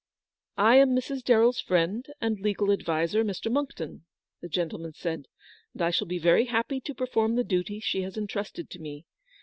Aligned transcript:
"I 0.71 0.77
am 0.77 0.95
Mrs. 0.95 1.21
DarrelFs 1.21 1.61
friend 1.63 2.07
and 2.19 2.39
legal 2.39 2.71
adviser, 2.71 3.23
Mr. 3.23 3.51
Monckton/' 3.51 4.01
the 4.41 4.49
gentleman 4.49 4.93
said," 4.95 5.27
and 5.73 5.81
I 5.83 5.91
shall 5.91 6.07
be 6.07 6.17
very 6.17 6.45
happy 6.45 6.81
to 6.81 6.95
perform 6.95 7.35
the 7.35 7.43
duty 7.43 7.79
she 7.79 8.01
has 8.01 8.17
entrusted 8.17 8.71
to 8.71 8.79
me. 8.79 9.05